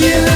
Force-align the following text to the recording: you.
you. 0.00 0.27